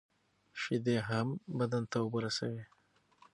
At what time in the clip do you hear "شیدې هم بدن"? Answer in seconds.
0.61-1.83